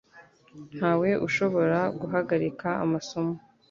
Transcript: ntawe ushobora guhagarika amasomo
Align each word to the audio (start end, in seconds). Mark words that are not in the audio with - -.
ntawe 0.77 1.09
ushobora 1.27 1.79
guhagarika 1.99 2.67
amasomo 2.83 3.33